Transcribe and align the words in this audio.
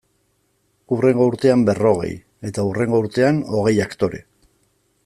Hurrengo 0.95 1.27
urtean 1.31 1.65
berrogei, 1.67 2.11
eta 2.51 2.67
hurrengo 2.71 3.05
urtean 3.05 3.45
hogei 3.59 3.77
aktore. 3.89 4.25